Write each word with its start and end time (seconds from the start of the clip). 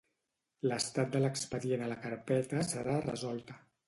L'estat 0.69 1.11
de 1.15 1.19
l'expedient 1.23 1.83
a 1.87 1.89
la 1.91 1.97
carpeta 2.05 2.63
serà 2.71 2.97
resolta. 3.05 3.59